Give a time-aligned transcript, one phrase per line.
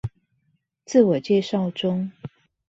[0.83, 2.11] 自我介紹中